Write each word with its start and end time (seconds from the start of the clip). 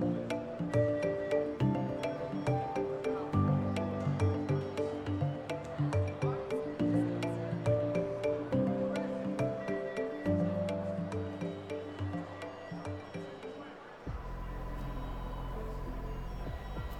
more. 0.00 0.21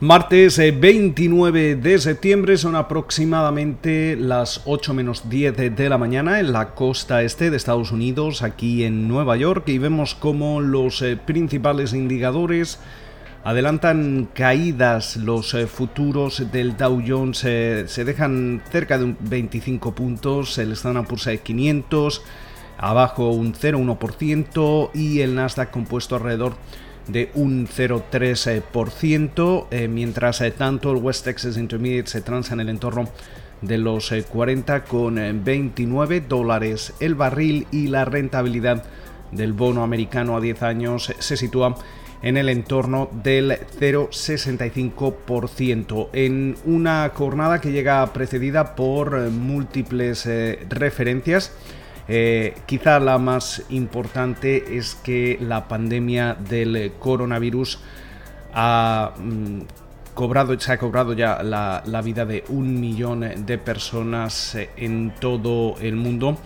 Martes 0.02 0.58
29 0.58 1.70
eh, 1.70 1.76
de 1.76 1.96
septiembre 2.00 2.56
son 2.56 2.74
aproximadamente 2.74 4.16
las 4.16 4.62
8 4.64 4.94
menos 4.94 5.30
10 5.30 5.76
de 5.76 5.88
la 5.88 5.96
mañana 5.96 6.40
en 6.40 6.52
la 6.52 6.74
costa 6.74 7.22
este 7.22 7.50
de 7.52 7.56
Estados 7.56 7.92
Unidos, 7.92 8.42
aquí 8.42 8.82
en 8.82 9.06
Nueva 9.06 9.36
York, 9.36 9.68
y 9.68 9.78
vemos 9.78 10.16
como 10.16 10.60
los 10.60 11.02
eh, 11.02 11.16
principales 11.16 11.92
indicadores 11.92 12.80
adelantan 13.44 14.28
caídas. 14.34 15.18
Los 15.18 15.54
eh, 15.54 15.68
futuros 15.68 16.50
del 16.50 16.76
Dow 16.76 17.00
Jones 17.06 17.38
se 17.38 18.04
dejan 18.04 18.60
cerca 18.72 18.98
de 18.98 19.04
un 19.04 19.16
25 19.20 19.94
puntos, 19.94 20.58
el 20.58 20.72
Standard 20.72 21.06
Poor's 21.06 21.28
500 21.44 22.22
abajo 22.76 23.30
un 23.30 23.54
0,1% 23.54 24.90
y 24.94 25.20
el 25.20 25.36
Nasdaq 25.36 25.70
compuesto 25.70 26.16
alrededor 26.16 26.54
de 26.54 26.91
un 27.34 27.66
0,3%, 27.66 29.66
eh, 29.70 29.88
mientras 29.88 30.40
eh, 30.40 30.50
tanto 30.50 30.92
el 30.92 30.98
West 30.98 31.24
Texas 31.24 31.56
Intermediate 31.56 32.08
se 32.08 32.20
transa 32.20 32.54
en 32.54 32.60
el 32.60 32.68
entorno 32.68 33.08
de 33.60 33.78
los 33.78 34.12
40 34.28 34.76
eh, 34.76 34.82
con 34.88 35.44
29 35.44 36.20
dólares 36.20 36.94
el 37.00 37.14
barril 37.14 37.66
y 37.70 37.88
la 37.88 38.04
rentabilidad 38.04 38.84
del 39.30 39.52
bono 39.52 39.82
americano 39.82 40.36
a 40.36 40.40
10 40.40 40.62
años 40.62 41.12
se 41.18 41.36
sitúa 41.36 41.76
en 42.22 42.36
el 42.36 42.48
entorno 42.48 43.10
del 43.22 43.58
0,65% 43.80 46.08
en 46.12 46.56
una 46.64 47.10
jornada 47.14 47.60
que 47.60 47.72
llega 47.72 48.12
precedida 48.12 48.76
por 48.76 49.30
múltiples 49.30 50.28
referencias 50.68 51.52
eh, 52.08 52.54
quizá 52.66 52.98
la 52.98 53.18
más 53.18 53.62
importante 53.70 54.76
es 54.76 54.94
que 54.96 55.38
la 55.40 55.68
pandemia 55.68 56.34
del 56.34 56.92
coronavirus 56.98 57.78
ha 58.52 59.12
mm, 59.16 59.60
cobrado, 60.14 60.58
se 60.58 60.72
ha 60.72 60.78
cobrado 60.78 61.12
ya 61.12 61.42
la, 61.42 62.02
vida 62.02 62.26
de 62.26 62.44
un 62.48 62.80
millón 62.80 63.46
de 63.46 63.58
personas 63.58 64.56
eh, 64.56 64.70
en 64.76 65.14
todo 65.20 65.76
el 65.80 65.96
mundo 65.96 66.38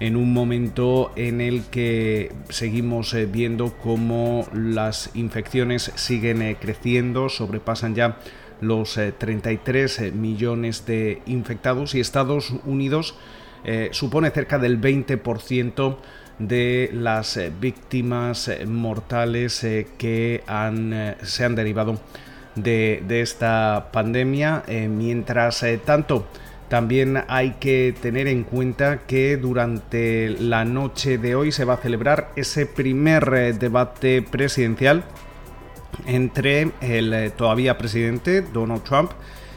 en 0.00 0.16
un 0.16 0.32
momento 0.32 1.12
en 1.14 1.40
el 1.40 1.66
que 1.66 2.32
seguimos 2.48 3.14
eh, 3.14 3.26
viendo 3.26 3.74
cómo 3.76 4.48
las 4.52 5.10
infecciones 5.14 5.92
siguen 5.94 6.56
creciendo, 6.60 7.28
sobrepasan 7.28 7.94
ya 7.94 8.18
los 8.60 8.98
33 9.18 10.12
millones 10.12 10.86
de 10.86 11.22
infectados 11.26 11.94
y 11.94 12.00
Estados 12.00 12.52
Unidos 12.64 13.14
eh, 13.64 13.90
supone 13.92 14.30
cerca 14.30 14.58
del 14.58 14.80
20% 14.80 15.96
de 16.38 16.90
las 16.92 17.36
eh, 17.36 17.52
víctimas 17.60 18.48
eh, 18.48 18.66
mortales 18.66 19.60
que 19.98 20.42
se 21.22 21.44
han 21.44 21.54
derivado 21.54 22.00
de, 22.56 23.02
esta 23.20 23.90
pandemia. 23.92 24.64
mientras 24.88 25.64
tanto, 25.84 26.26
también 26.68 27.22
hay 27.28 27.52
que 27.60 27.94
tener 28.00 28.26
en 28.26 28.44
cuenta 28.44 29.02
que 29.06 29.36
durante 29.36 30.30
la 30.30 30.64
noche 30.64 31.18
de 31.18 31.34
hoy 31.34 31.52
se 31.52 31.64
va 31.64 31.74
a 31.74 31.76
celebrar 31.76 32.30
ese 32.34 32.66
primer 32.66 33.58
debate 33.58 34.22
presidencial 34.22 35.04
entre 36.06 36.70
el 36.80 37.32
todavía 37.36 37.78
presidente 37.78 38.42
Donald 38.42 38.82
Trump 38.82 39.12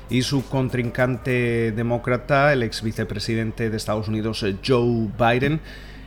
y 0.10 0.22
su 0.22 0.48
contrincante 0.48 1.72
demócrata, 1.72 2.54
el 2.54 2.64
ex 2.64 2.82
vicepresidente 2.82 3.70
de 3.70 3.78
Estados 3.78 4.08
Unidos, 4.08 4.44
eh, 4.44 4.56
Joe 4.66 5.10
Biden. 5.18 5.62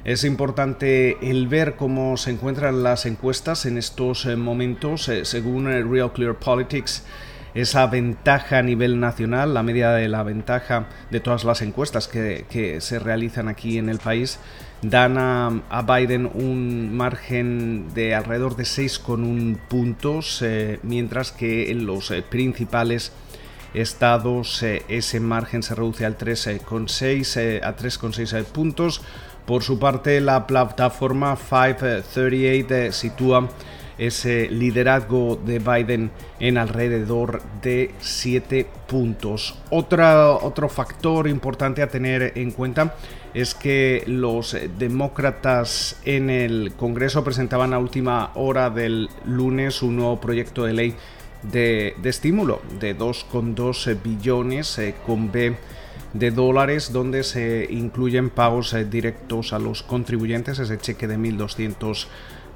Es 0.05 0.25
importante 0.25 1.19
el 1.29 1.49
ver 1.49 1.75
cómo 1.75 2.17
se 2.17 2.31
encuentran 2.31 2.83
las 2.83 3.07
encuestas 3.07 3.67
en 3.67 3.77
estos 3.77 4.27
eh, 4.27 4.37
momentos. 4.37 5.09
Eh, 5.09 5.25
según 5.25 5.67
Real 5.67 6.13
Clear 6.13 6.37
Politics, 6.37 7.05
esa 7.55 7.87
ventaja 7.89 8.59
a 8.59 8.63
nivel 8.63 9.01
nacional, 9.01 9.53
la 9.53 9.65
media 9.65 9.91
de 9.91 10.09
la 10.09 10.23
ventaja 10.23 10.87
de 11.11 11.19
todas 11.19 11.45
las 11.45 11.61
encuestas 11.61 12.07
que, 12.07 12.79
se 12.81 12.99
realizan 13.01 13.49
aquí 13.49 13.79
en 13.79 13.89
el 13.89 13.99
país, 13.99 14.39
dan 14.81 15.17
a, 15.19 15.83
Biden 15.83 16.31
un 16.33 16.97
margen 16.97 17.93
de 17.95 18.15
alrededor 18.15 18.55
de 18.55 18.63
6,1 18.63 19.59
puntos, 19.67 20.45
mientras 20.83 21.33
que 21.33 21.73
en 21.73 21.85
los 21.85 22.13
principales 22.31 23.13
estados 23.75 24.63
ese 24.63 25.21
margen 25.21 25.63
se 25.63 25.75
reduce 25.75 26.05
al 26.07 26.17
3,6 26.17 27.37
eh, 27.41 27.61
a 27.63 27.77
3,6 27.77 28.45
puntos. 28.45 29.03
Por 29.47 29.63
su 29.63 29.79
parte, 29.79 30.21
la 30.21 30.47
plataforma 30.47 31.37
538 31.37 32.75
eh, 32.75 32.93
sitúa 32.93 33.49
ese 33.99 34.49
liderazgo 34.49 35.37
de 35.37 35.59
Biden 35.59 36.11
en 36.39 36.57
alrededor 36.57 37.43
de 37.63 37.95
7 37.99 38.67
puntos. 38.87 39.57
Otro 39.71 40.69
factor 40.69 41.27
importante 41.27 41.83
a 41.83 41.89
tener 41.89 42.33
en 42.37 42.53
cuenta 42.53 42.95
es 43.35 43.55
que 43.55 44.05
los 44.07 44.57
demócratas 44.79 45.97
en 46.05 46.31
el 46.31 46.73
Congreso 46.77 47.25
presentaban 47.25 47.75
a 47.75 47.79
última 47.79 48.31
hora 48.35 48.71
del 48.71 49.09
lunes 49.25 49.83
un 49.83 49.97
nuevo 49.97 50.21
proyecto 50.21 50.65
de 50.65 50.73
ley 50.73 50.95
de, 51.43 51.95
estímulo 52.05 52.61
de 52.81 52.97
2,2 52.97 54.03
billones 54.03 54.79
eh, 54.79 54.95
con 55.07 55.31
B 55.31 55.57
de 56.13 56.31
dólares 56.31 56.93
donde 56.93 57.23
se 57.23 57.67
incluyen 57.71 58.31
pagos 58.31 58.73
eh, 58.73 58.85
directos 58.85 59.53
a 59.53 59.59
los 59.59 59.83
contribuyentes, 59.83 60.59
ese 60.59 60.79
cheque 60.79 61.07
de 61.07 61.19
1.200 61.19 62.07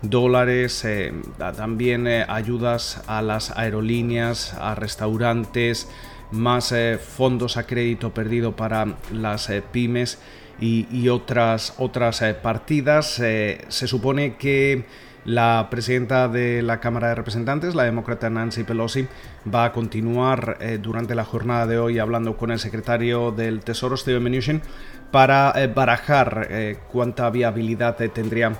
dólares, 0.01 0.85
eh, 0.85 1.13
también 1.39 2.07
ayudas 2.07 3.03
a 3.07 3.23
las 3.23 3.51
aerolíneas, 3.51 4.55
a 4.55 4.75
restaurantes, 4.75 5.89
más 6.33 6.75
fondos 7.17 7.59
a 7.59 7.67
crédito 7.67 8.15
perdido 8.15 8.57
para 8.57 8.97
las 9.13 9.51
pymes 9.71 10.19
y, 10.59 10.89
y, 10.91 11.11
otras, 11.11 11.75
otras 11.77 12.25
partidas. 12.43 13.07
se 13.07 13.87
supone 13.87 14.37
que 14.37 14.87
la 15.25 15.69
presidenta 15.71 16.29
de 16.29 16.63
la 16.63 16.81
Cámara 16.81 17.09
de 17.09 17.15
Representantes, 17.15 17.75
la 17.75 17.85
demócrata 17.85 18.29
Nancy 18.29 18.65
Pelosi, 18.65 19.07
va 19.53 19.67
a 19.67 19.73
continuar 19.73 20.57
eh, 20.61 20.79
durante 20.81 21.15
la 21.15 21.25
jornada 21.25 21.67
de 21.67 21.79
hoy 21.79 21.99
hablando 21.99 22.37
con 22.37 22.51
el 22.51 22.59
secretario 22.59 23.31
del 23.31 23.61
Tesoro, 23.61 23.97
Steven 23.97 24.23
Mnuchin, 24.23 24.63
para 25.11 25.53
eh, 25.57 25.69
barajar 25.69 26.49
eh, 26.51 26.79
cuánta 26.91 27.31
viabilidad 27.31 27.97
tendría 28.13 28.53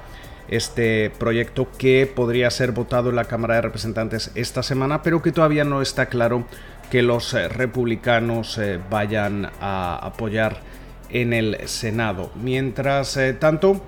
este 0.49 1.11
proyecto 1.19 1.69
que 1.79 2.11
podría 2.13 2.51
ser 2.51 2.73
votado 2.73 3.11
en 3.11 3.17
la 3.17 3.25
Cámara 3.25 3.57
de 3.57 3.63
Representantes 3.63 4.31
esta 4.35 4.63
semana, 4.63 5.03
pero 5.03 5.23
que 5.23 5.33
todavía 5.33 5.65
no 5.65 5.81
está 5.83 6.07
claro 6.07 6.47
que 6.91 7.03
los 7.03 7.33
republicanos 7.33 8.61
vayan 8.91 9.51
a 9.63 9.99
apoyar 10.03 10.61
en 11.09 11.33
el 11.33 11.57
Senado. 11.69 12.31
Mientras 12.35 13.19
tanto, 13.39 13.83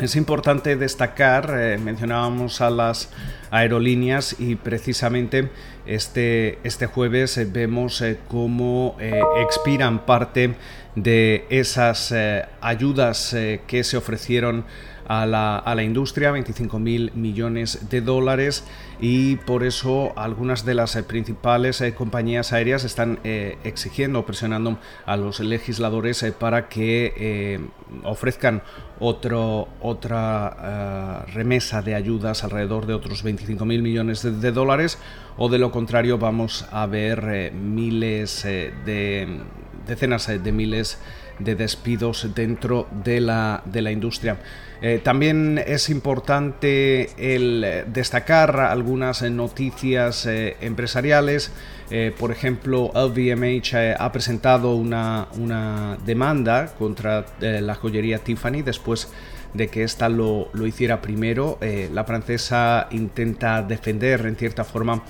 es 0.00 0.14
importante 0.14 0.76
destacar, 0.76 1.54
eh, 1.58 1.78
mencionábamos 1.78 2.60
a 2.60 2.68
las 2.70 3.08
aerolíneas 3.50 4.36
y 4.38 4.56
precisamente 4.56 5.48
este, 5.86 6.58
este 6.64 6.86
jueves 6.86 7.38
eh, 7.38 7.48
vemos 7.50 8.02
eh, 8.02 8.18
cómo 8.28 8.96
expiran 9.40 10.04
parte 10.04 10.54
de 10.96 11.46
esas 11.50 12.14
ayudas 12.60 13.36
que 13.66 13.84
se 13.84 13.96
ofrecieron 13.98 14.64
a 15.08 15.24
la, 15.24 15.58
a 15.58 15.74
la 15.74 15.82
industria, 15.82 16.32
25 16.32 16.78
mil 16.78 17.12
millones 17.14 17.90
de 17.90 18.00
dólares. 18.00 18.64
Y 18.98 19.36
por 19.36 19.62
eso 19.62 20.14
algunas 20.16 20.64
de 20.64 20.74
las 20.74 20.96
principales 21.02 21.84
compañías 21.96 22.54
aéreas 22.54 22.84
están 22.84 23.18
exigiendo, 23.22 24.24
presionando 24.24 24.78
a 25.04 25.18
los 25.18 25.40
legisladores 25.40 26.24
para 26.38 26.68
que 26.70 27.60
ofrezcan 28.04 28.62
otro, 28.98 29.68
otra 29.86 31.24
remesa 31.32 31.82
de 31.82 31.94
ayudas 31.94 32.44
alrededor 32.44 32.86
de 32.86 32.94
otros 32.94 33.22
25 33.22 33.64
mil 33.64 33.82
millones 33.82 34.22
de, 34.22 34.52
dólares 34.52 34.98
o 35.36 35.48
de 35.48 35.58
lo 35.58 35.70
contrario 35.70 36.18
vamos 36.18 36.66
a 36.70 36.86
ver 36.86 37.52
miles 37.52 38.42
de 38.44 39.40
decenas 39.86 40.26
de 40.26 40.52
miles 40.52 40.98
de 41.38 41.54
despidos 41.54 42.34
dentro 42.34 42.88
de 43.04 43.20
la, 43.20 43.62
de 43.64 43.82
la 43.82 43.90
industria. 43.90 44.38
Eh, 44.82 45.00
también 45.02 45.62
es 45.66 45.88
importante 45.88 47.10
el 47.16 47.84
destacar 47.88 48.60
algunas 48.60 49.22
noticias 49.22 50.26
eh, 50.26 50.56
empresariales. 50.60 51.50
Eh, 51.90 52.12
por 52.18 52.30
ejemplo, 52.30 52.90
LVMH 52.94 53.96
ha 53.98 54.12
presentado 54.12 54.74
una, 54.74 55.28
una 55.38 55.96
demanda 56.04 56.74
contra 56.78 57.24
la 57.40 57.74
joyería 57.74 58.18
Tiffany 58.18 58.62
después 58.62 59.04
de 59.04 59.35
que 59.68 59.82
ésta 59.82 60.08
lo, 60.08 60.48
hiciera 60.66 61.00
primero. 61.00 61.58
la 61.92 62.04
francesa 62.04 62.88
intenta 62.90 63.62
defender 63.62 64.26
en 64.26 64.36
cierta 64.36 64.64
forma 64.64 65.02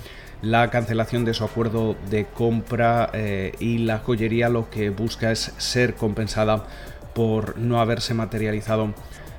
la 0.42 0.70
cancelación 0.70 1.24
de 1.24 1.34
su 1.34 1.44
acuerdo 1.44 1.96
de 2.10 2.26
compra 2.26 3.10
y 3.58 3.78
la 3.78 3.98
joyería 3.98 4.48
lo 4.48 4.70
que 4.70 4.90
busca 4.90 5.32
es 5.32 5.52
ser 5.58 5.94
compensada 5.94 6.66
por 7.14 7.58
no 7.58 7.80
haberse 7.80 8.14
materializado 8.14 8.94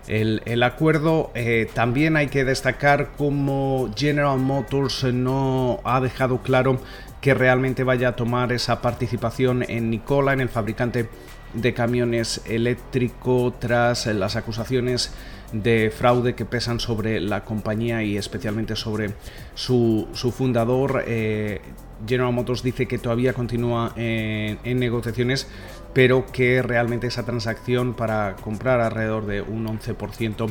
el, 0.07 0.63
acuerdo. 0.63 1.31
Eh, 1.35 1.69
también 1.73 2.15
hay 2.17 2.27
que 2.27 2.45
destacar 2.45 3.11
cómo 3.17 3.89
General 3.95 4.37
Motors 4.37 5.03
no 5.03 5.79
ha 5.83 5.99
dejado 5.99 6.41
claro 6.41 6.79
que 7.21 7.33
realmente 7.33 7.83
vaya 7.83 8.09
a 8.09 8.15
tomar 8.15 8.51
esa 8.51 8.81
participación 8.81 9.63
en 9.67 9.89
Nicola, 9.89 10.33
en 10.33 10.41
el 10.41 10.49
fabricante 10.49 11.09
de 11.53 11.73
camiones 11.73 12.41
eléctrico, 12.45 13.53
tras 13.59 14.05
las 14.07 14.35
acusaciones 14.35 15.11
de 15.51 15.91
fraude 15.95 16.35
que 16.35 16.45
pesan 16.45 16.79
sobre 16.79 17.21
la 17.21 17.43
compañía 17.43 18.03
y 18.03 18.17
especialmente 18.17 18.75
sobre 18.75 19.13
su, 19.55 20.07
fundador. 20.35 21.03
Eh, 21.07 21.61
General 22.05 22.33
Motors 22.33 22.61
dice 22.61 22.85
que 22.85 22.97
todavía 22.97 23.33
continúa 23.33 23.93
en, 23.95 24.79
negociaciones, 24.79 25.47
pero 25.93 26.25
que 26.31 26.61
realmente 26.61 27.07
esa 27.07 27.23
transacción 27.23 27.93
para 27.95 28.35
comprar 28.35 28.81
alrededor 28.81 29.25
de 29.25 29.41
un 29.41 29.65
11% 29.65 30.47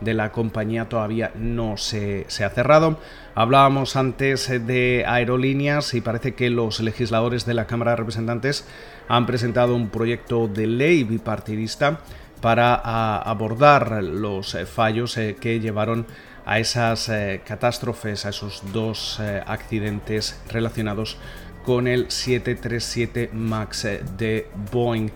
de 0.00 0.14
la 0.14 0.32
compañía 0.32 0.88
todavía 0.88 1.32
no 1.34 1.76
se, 1.76 2.24
se, 2.28 2.44
ha 2.44 2.50
cerrado. 2.50 2.98
Hablábamos 3.34 3.96
antes 3.96 4.48
de 4.66 5.04
aerolíneas 5.06 5.94
y 5.94 6.00
parece 6.00 6.34
que 6.34 6.50
los 6.50 6.80
legisladores 6.80 7.46
de 7.46 7.54
la 7.54 7.66
Cámara 7.66 7.92
de 7.92 7.96
Representantes 7.98 8.66
han 9.08 9.26
presentado 9.26 9.74
un 9.74 9.88
proyecto 9.88 10.48
de 10.48 10.66
ley 10.66 11.04
bipartidista 11.04 12.00
para 12.40 12.74
abordar 13.18 14.02
los 14.02 14.54
eh, 14.54 14.66
fallos 14.66 15.16
eh, 15.16 15.36
que 15.40 15.60
llevaron 15.60 16.06
a 16.44 16.60
esas 16.60 17.08
eh, 17.08 17.40
catástrofes, 17.44 18.24
a 18.24 18.28
esos 18.28 18.62
dos 18.72 19.20
accidentes 19.46 20.40
relacionados 20.48 21.18
con 21.45 21.45
el 21.86 22.10
737 22.10 23.30
MAX 23.32 23.86
de 24.16 24.48
Boeing. 24.72 25.10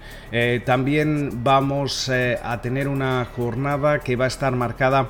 también 0.65 1.45
vamos 1.45 2.11
a 2.11 2.61
tener 2.61 2.89
una 2.89 3.25
jornada 3.37 4.01
que 4.01 4.17
va 4.17 4.25
a 4.25 4.29
estar 4.29 4.55
marcada 4.57 5.09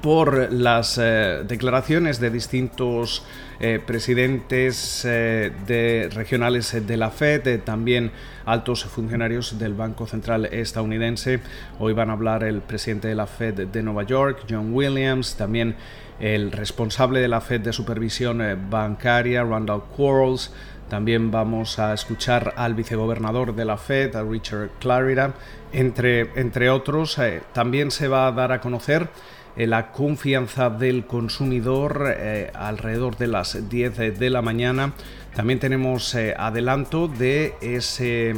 por 0.00 0.52
las 0.52 0.98
eh, 0.98 1.42
declaraciones 1.46 2.20
de 2.20 2.30
distintos 2.30 3.24
eh, 3.60 3.80
presidentes 3.84 5.04
eh, 5.04 5.52
de 5.66 6.08
regionales 6.12 6.86
de 6.86 6.96
la 6.96 7.10
Fed, 7.10 7.60
también 7.60 8.10
altos 8.44 8.84
funcionarios 8.84 9.58
del 9.58 9.74
Banco 9.74 10.06
Central 10.06 10.46
estadounidense. 10.46 11.40
Hoy 11.78 11.92
van 11.92 12.10
a 12.10 12.14
hablar 12.14 12.42
el 12.44 12.60
presidente 12.60 13.08
de 13.08 13.14
la 13.14 13.26
Fed 13.26 13.68
de 13.68 13.82
Nueva 13.82 14.02
York, 14.02 14.44
John 14.48 14.74
Williams, 14.74 15.36
también 15.36 15.76
el 16.18 16.52
responsable 16.52 17.20
de 17.20 17.28
la 17.28 17.40
Fed 17.40 17.60
de 17.60 17.72
supervisión 17.72 18.42
bancaria, 18.68 19.44
Randall 19.44 19.82
Quarles. 19.96 20.52
También 20.88 21.30
vamos 21.30 21.78
a 21.78 21.94
escuchar 21.94 22.52
al 22.56 22.74
vicegobernador 22.74 23.54
de 23.54 23.64
la 23.64 23.78
Fed, 23.78 24.14
a 24.14 24.22
Richard 24.22 24.70
Clarida, 24.78 25.34
entre, 25.72 26.30
entre 26.38 26.68
otros. 26.68 27.18
también 27.52 27.90
se 27.90 28.08
va 28.08 28.26
a 28.26 28.32
dar 28.32 28.52
a 28.52 28.60
conocer 28.60 29.08
eh, 29.08 29.41
la 29.56 29.92
confianza 29.92 30.70
del 30.70 31.06
consumidor 31.06 32.14
eh, 32.16 32.50
alrededor 32.54 33.16
de 33.16 33.26
las 33.26 33.68
10 33.68 34.18
de 34.18 34.30
la 34.30 34.42
mañana. 34.42 34.92
También 35.34 35.58
tenemos 35.58 36.14
eh, 36.14 36.34
adelanto 36.36 37.08
de 37.08 37.54
ese 37.60 38.34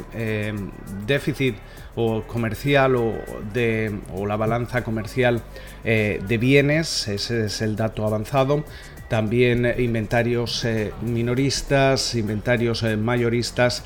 déficit 1.06 1.56
o 1.96 2.22
comercial 2.22 2.96
o, 2.96 3.14
de, 3.52 4.00
o 4.14 4.26
la 4.26 4.36
balanza 4.36 4.82
comercial 4.82 5.42
de 5.84 6.38
bienes, 6.38 7.08
ese 7.08 7.46
es 7.46 7.62
el 7.62 7.76
dato 7.76 8.06
avanzado. 8.06 8.64
También 9.08 9.72
inventarios 9.78 10.66
minoristas, 11.02 12.14
inventarios 12.14 12.82
mayoristas 12.82 13.84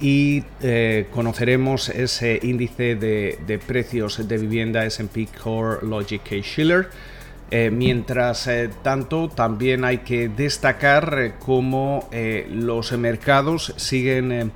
y 0.00 0.44
eh, 0.60 1.06
conoceremos 1.12 1.88
ese 1.88 2.38
índice 2.42 2.94
de, 2.94 3.60
precios 3.66 4.28
de 4.28 4.38
vivienda 4.38 4.84
SP 4.86 5.26
Core 5.26 5.84
Logic 5.86 6.22
Schiller. 6.42 6.90
Eh, 7.50 7.70
mientras 7.70 8.46
eh, 8.46 8.70
tanto, 8.82 9.28
también 9.28 9.84
hay 9.84 9.98
que 9.98 10.28
destacar 10.28 11.36
cómo 11.38 12.08
los 12.50 12.92
mercados 12.92 13.72
siguen 13.76 14.52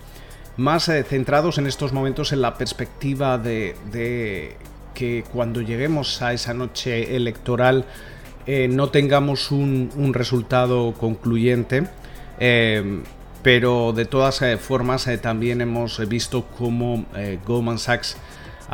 más 0.56 0.90
centrados 1.08 1.58
en 1.58 1.66
estos 1.66 1.92
momentos 1.92 2.32
en 2.32 2.42
la 2.42 2.54
perspectiva 2.54 3.38
de, 3.38 4.56
que 4.94 5.24
cuando 5.32 5.62
lleguemos 5.62 6.20
a 6.22 6.34
esa 6.34 6.52
noche 6.52 7.16
electoral 7.16 7.86
no 8.46 8.90
tengamos 8.90 9.50
un 9.50 10.12
resultado 10.12 10.92
concluyente 10.92 11.84
pero 13.42 13.92
de 13.92 14.04
todas 14.04 14.40
eh, 14.42 14.56
formas 14.56 15.06
eh, 15.06 15.18
también 15.18 15.60
hemos 15.60 16.06
visto 16.08 16.46
cómo 16.46 17.04
eh, 17.16 17.38
Goldman 17.44 17.78
Sachs 17.78 18.16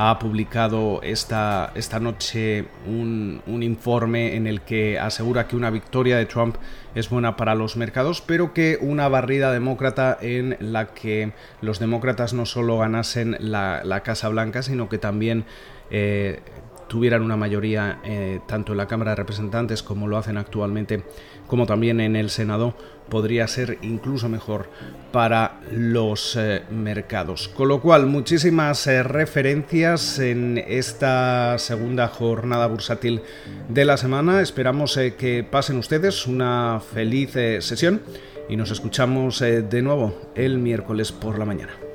ha 0.01 0.19
publicado 0.21 1.01
esta, 1.03 1.73
esta 1.75 1.99
noche 1.99 2.67
un, 2.87 3.43
informe 3.47 4.37
en 4.37 4.47
el 4.47 4.61
que 4.61 4.97
asegura 4.99 5.49
que 5.49 5.57
una 5.57 5.71
victoria 5.71 6.17
de 6.19 6.27
Trump 6.27 6.57
es 6.95 7.11
buena 7.11 7.37
para 7.37 7.57
los 7.57 7.77
mercados, 7.77 8.21
pero 8.21 8.55
que 8.55 8.79
una 8.81 9.09
barrida 9.09 9.51
demócrata 9.51 10.17
en 10.21 10.57
la 10.61 10.95
que 10.95 11.33
los 11.63 11.81
demócratas 11.81 12.33
no 12.33 12.47
solo 12.47 12.79
ganasen 12.79 13.37
la, 13.41 14.03
Casa 14.05 14.29
Blanca, 14.29 14.63
sino 14.63 14.89
que 14.89 14.99
también 14.99 15.45
tuvieran 16.89 17.23
una 17.23 17.37
mayoría 17.37 18.01
tanto 18.47 18.73
en 18.73 18.79
la 18.79 18.87
Cámara 18.87 19.13
de 19.13 19.17
Representantes 19.17 19.83
como 19.83 20.09
lo 20.09 20.17
hacen 20.17 20.37
actualmente, 20.37 21.05
como 21.47 21.67
también 21.67 22.01
en 22.01 22.17
el 22.17 22.31
Senado, 22.31 22.75
podría 23.09 23.47
ser 23.49 23.79
incluso 23.83 24.29
mejor 24.29 24.69
para 25.13 25.61
los 25.71 26.37
eh, 26.37 26.63
mercados. 26.71 27.49
Con 27.49 27.69
lo 27.69 27.81
cual, 27.81 28.07
muchísimas 28.07 28.87
eh, 28.87 29.03
referencias 29.03 30.19
en 30.19 30.63
esta 30.67 31.59
segunda 31.59 32.09
jornada 32.09 32.67
bursátil 32.67 33.23
de 33.69 33.85
la 33.85 33.97
semana. 33.97 34.41
Esperamos 34.43 34.97
eh, 34.97 35.15
que 35.15 35.45
pasen 35.45 35.79
ustedes 35.79 36.27
una 36.27 36.81
feliz 36.81 37.33
sesión 37.33 38.03
y 38.49 38.57
nos 38.57 38.71
escuchamos 38.71 39.41
de 39.41 39.83
nuevo 39.83 40.33
el 40.35 40.59
miércoles 40.59 41.13
por 41.13 41.39
la 41.39 41.45
mañana. 41.45 41.88